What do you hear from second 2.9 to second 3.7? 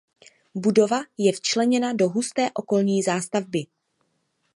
zástavby.